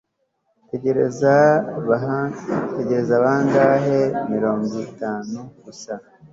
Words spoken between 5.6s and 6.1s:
gusa